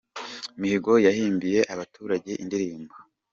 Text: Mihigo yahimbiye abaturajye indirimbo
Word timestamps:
Mihigo 0.59 0.93
yahimbiye 1.05 1.59
abaturajye 1.73 2.33
indirimbo 2.43 2.95